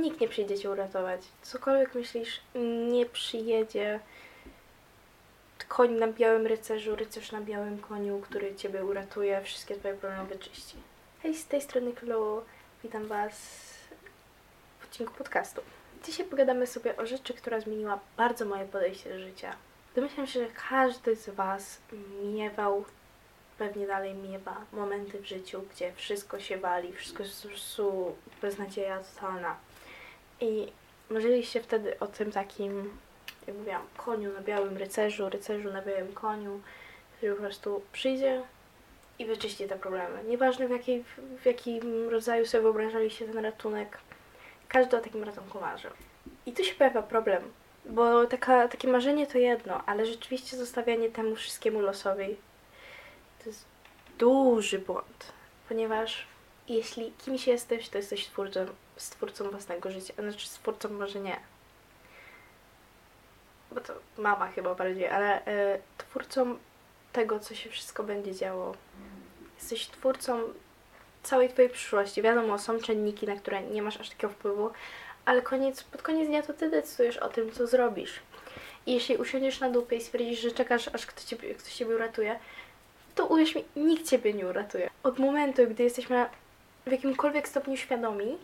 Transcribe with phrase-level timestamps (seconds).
[0.00, 1.20] nikt nie przyjdzie cię uratować.
[1.42, 2.40] Cokolwiek myślisz,
[2.90, 4.00] nie przyjedzie
[5.68, 10.76] koń na białym rycerzu, rycerz na białym koniu, który ciebie uratuje, wszystkie twoje problemy wyczyści.
[11.22, 12.44] Hej, z tej strony Klo,
[12.82, 13.34] witam was
[14.80, 15.62] w odcinku podcastu.
[16.04, 19.56] Dzisiaj pogadamy sobie o rzeczy, która zmieniła bardzo moje podejście do życia.
[19.94, 21.78] Domyślam się, że każdy z was
[22.22, 22.84] miewał,
[23.58, 28.98] pewnie dalej miewa momenty w życiu, gdzie wszystko się wali, wszystko jest po prostu beznadzieja
[28.98, 29.56] totalna.
[30.40, 30.72] I
[31.10, 32.90] marzyliście wtedy o tym takim
[33.48, 36.60] jak mówiłam, koniu na białym rycerzu, rycerzu na białym koniu,
[37.16, 38.42] który po prostu przyjdzie
[39.18, 40.24] i wyczyści te problemy.
[40.24, 41.04] Nieważne w, jakiej,
[41.42, 43.98] w jakim rodzaju sobie wyobrażaliście ten ratunek,
[44.68, 45.90] każdy o takim ratunku marzył.
[46.46, 47.42] I tu się pojawia problem,
[47.84, 52.36] bo taka, takie marzenie to jedno, ale rzeczywiście zostawianie temu wszystkiemu losowi
[53.38, 53.64] to jest
[54.18, 55.32] duży błąd,
[55.68, 56.26] ponieważ
[56.68, 61.40] jeśli kimś jesteś, to jesteś stwórcą, stwórcą własnego życia, znaczy stwórcą może nie,
[63.72, 66.58] bo to mama chyba bardziej, ale y, twórcą
[67.12, 68.74] tego, co się wszystko będzie działo.
[69.58, 70.40] Jesteś twórcą
[71.22, 72.22] całej Twojej przyszłości.
[72.22, 74.70] Wiadomo, są czynniki, na które nie masz aż takiego wpływu,
[75.24, 78.20] ale koniec, pod koniec dnia to Ty decydujesz o tym, co zrobisz.
[78.86, 82.38] I jeśli usiądziesz na dupie i stwierdzisz, że czekasz, aż ktoś Ciebie, ktoś ciebie uratuje,
[83.14, 84.90] to uwierz mi, nikt Ciebie nie uratuje.
[85.02, 86.26] Od momentu, gdy jesteśmy
[86.88, 88.38] w jakimkolwiek stopniu świadomi,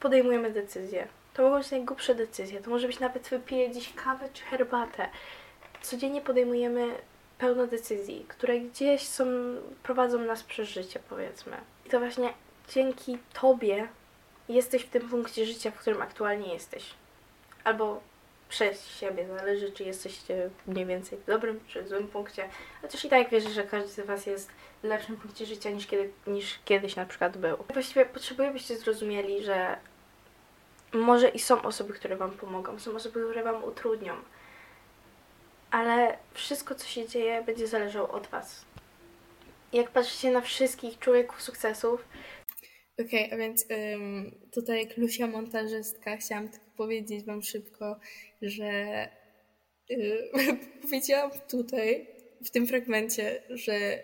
[0.00, 1.08] podejmujemy decyzję.
[1.34, 2.60] To mogą być najgłupsze decyzje.
[2.60, 5.08] To może być nawet wypiję dziś kawę czy herbatę.
[5.82, 6.94] Codziennie podejmujemy
[7.38, 9.24] pełno decyzji, które gdzieś są,
[9.82, 11.56] prowadzą nas przez życie, powiedzmy.
[11.86, 12.32] I to właśnie
[12.68, 13.88] dzięki Tobie
[14.48, 16.94] jesteś w tym punkcie życia, w którym aktualnie jesteś.
[17.64, 18.00] Albo
[18.48, 22.48] przez siebie, zależy czy jesteście mniej więcej w dobrym czy złym punkcie.
[22.82, 24.50] Chociaż i tak wierzę, że każdy z Was jest
[24.82, 27.56] w lepszym punkcie życia niż, kiedy, niż kiedyś na przykład był.
[27.72, 29.76] Właściwie potrzebuję, byście zrozumieli, że
[30.92, 34.14] może i są osoby, które Wam pomogą, są osoby, które Wam utrudnią,
[35.70, 38.64] ale wszystko, co się dzieje, będzie zależało od Was.
[39.72, 42.04] Jak patrzycie na wszystkich człowieków sukcesów,
[43.00, 48.00] Okej, okay, a więc um, tutaj jak Lucia montażystka chciałam tylko powiedzieć Wam szybko,
[48.42, 48.70] że
[49.88, 50.30] yy,
[50.82, 52.06] powiedziałam tutaj,
[52.44, 54.02] w tym fragmencie, że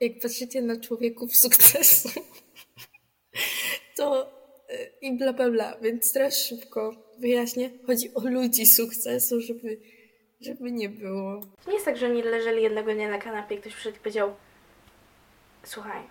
[0.00, 2.08] jak patrzycie na człowieków sukcesu,
[3.96, 4.34] to
[5.00, 7.70] i bla bla bla, więc teraz szybko wyjaśnię.
[7.86, 9.80] Chodzi o ludzi sukcesu, żeby,
[10.40, 11.40] żeby nie było.
[11.64, 14.00] To nie jest tak, że oni leżeli jednego dnia na kanapie i ktoś przyszedł i
[14.00, 14.34] powiedział
[15.64, 16.02] Słuchaj,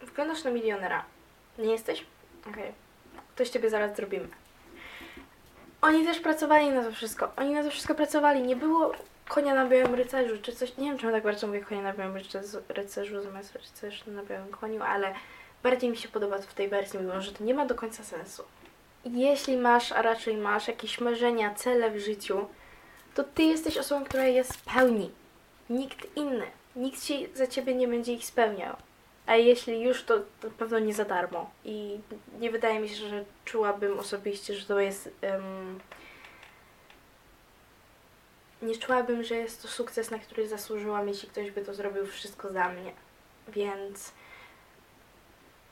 [0.00, 1.04] wyglądasz na milionera.
[1.58, 2.04] Nie jesteś?
[2.40, 2.52] Okej.
[2.52, 2.72] Okay.
[3.36, 4.28] Coś ciebie zaraz zrobimy.
[5.82, 7.32] Oni też pracowali na to wszystko.
[7.36, 8.42] Oni na to wszystko pracowali.
[8.42, 8.92] Nie było
[9.28, 10.76] konia na białym rycerzu, czy coś.
[10.76, 12.16] Nie wiem, czemu tak bardzo mówię konia na białym
[12.68, 15.14] rycerzu zamiast rycerz na białym koniu, ale
[15.62, 18.42] bardziej mi się podoba w tej wersji, mimo że to nie ma do końca sensu.
[19.04, 22.46] Jeśli masz, a raczej masz jakieś marzenia, cele w życiu,
[23.14, 25.10] to ty jesteś osobą, która je spełni.
[25.70, 26.46] Nikt inny.
[26.76, 28.76] Nikt ci za ciebie nie będzie ich spełniał.
[29.26, 31.50] A jeśli już, to na pewno nie za darmo.
[31.64, 32.00] I
[32.40, 35.10] nie wydaje mi się, że czułabym osobiście, że to jest.
[35.22, 35.80] Um,
[38.62, 42.52] nie czułabym, że jest to sukces, na który zasłużyłam, jeśli ktoś by to zrobił wszystko
[42.52, 42.92] za mnie.
[43.48, 44.12] Więc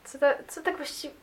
[0.04, 1.14] co, ta, co tak właściwie...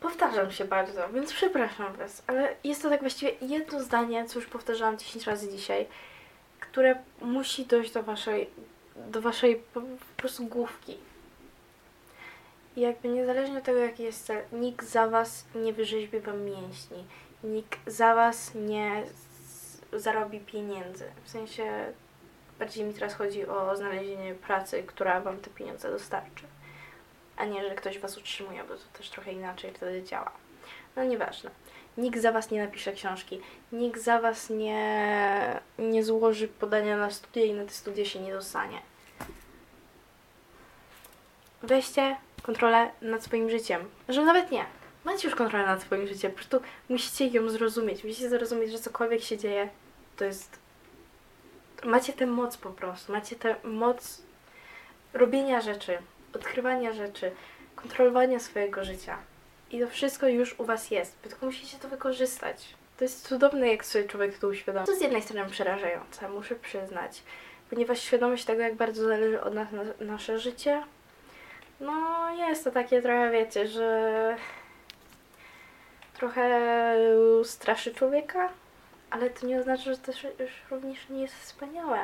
[0.00, 4.48] Powtarzam się bardzo, więc przepraszam Was, ale jest to tak właściwie jedno zdanie, co już
[4.48, 5.86] powtarzałam 10 razy dzisiaj,
[6.60, 8.50] które musi dojść do Waszej,
[8.96, 9.82] do Waszej po,
[10.16, 10.96] prostu główki.
[12.76, 17.04] Jakby niezależnie od tego, jaki jest cel, nikt za Was nie wyrzeźbi Wam mięśni,
[17.44, 19.02] nikt za Was nie
[19.92, 21.04] zarobi pieniędzy.
[21.24, 21.92] W sensie
[22.58, 26.44] bardziej mi teraz chodzi o znalezienie pracy, która Wam te pieniądze dostarczy
[27.36, 30.30] a nie, że ktoś was utrzymuje, bo to też trochę inaczej wtedy działa.
[30.96, 31.50] No nieważne.
[31.98, 33.40] Nikt za was nie napisze książki,
[33.72, 38.32] nikt za was nie, nie złoży podania na studia i na te studia się nie
[38.32, 38.82] dostanie.
[41.62, 43.90] Weźcie kontrolę nad swoim życiem.
[44.08, 44.64] Że nawet nie.
[45.04, 48.04] Macie już kontrolę nad swoim życiem, po prostu musicie ją zrozumieć.
[48.04, 49.68] Musicie zrozumieć, że cokolwiek się dzieje,
[50.16, 50.58] to jest...
[51.84, 53.12] Macie tę moc po prostu.
[53.12, 54.22] Macie tę moc
[55.12, 55.98] robienia rzeczy
[56.34, 57.30] odkrywania rzeczy,
[57.76, 59.18] kontrolowania swojego życia.
[59.70, 62.74] I to wszystko już u Was jest, tylko musicie to wykorzystać.
[62.96, 64.86] To jest cudowne, jak sobie człowiek to uświadomi.
[64.86, 67.22] To z jednej strony przerażające, muszę przyznać,
[67.70, 70.82] ponieważ świadomość tego, jak bardzo zależy od nas na, nasze życie,
[71.84, 74.36] no jest to takie trochę, wiecie, że
[76.14, 76.60] trochę
[77.44, 78.48] straszy człowieka,
[79.10, 81.98] ale to nie oznacza, że to już również nie jest wspaniałe.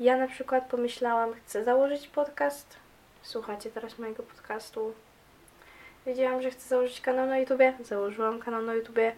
[0.00, 2.76] Ja na przykład pomyślałam, chcę założyć podcast,
[3.22, 4.94] słuchacie teraz mojego podcastu.
[6.06, 7.72] Wiedziałam, że chcę założyć kanał na YouTubie.
[7.80, 9.12] Założyłam kanał na YouTubie.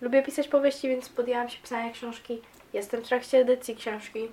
[0.00, 2.42] Lubię pisać powieści, więc podjęłam się pisania książki.
[2.72, 4.28] Jestem w trakcie edycji książki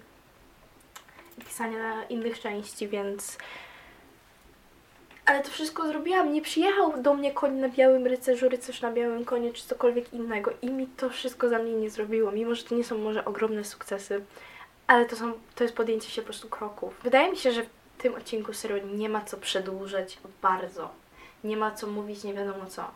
[1.38, 3.38] i pisania innych części, więc.
[5.26, 6.34] Ale to wszystko zrobiłam.
[6.34, 10.52] Nie przyjechał do mnie koń na białym rycerzu, rycerz na białym koniu, czy cokolwiek innego.
[10.62, 12.32] I mi to wszystko za mnie nie zrobiło.
[12.32, 14.22] Mimo, że to nie są może ogromne sukcesy,
[14.88, 17.00] ale to, są, to jest podjęcie się po prostu kroków.
[17.04, 17.68] Wydaje mi się, że w
[17.98, 20.90] tym odcinku serio nie ma co przedłużać bardzo.
[21.44, 22.92] Nie ma co mówić nie wiadomo co.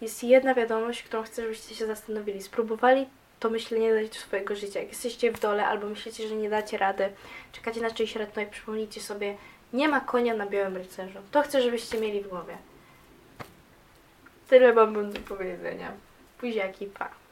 [0.00, 2.42] Jest jedna wiadomość, którą chcę, żebyście się zastanowili.
[2.42, 3.06] Spróbowali
[3.40, 4.80] to myślenie dać do swojego życia.
[4.80, 7.08] Jak jesteście w dole albo myślicie, że nie dacie rady,
[7.52, 9.36] czekacie na czyjś ratunek, przypomnijcie sobie,
[9.74, 11.18] nie ma konia na białym rycerzu.
[11.30, 12.58] To chcę, żebyście mieli w głowie.
[14.48, 15.92] Tyle mam do powiedzenia.
[16.40, 17.08] Buziaki, pa.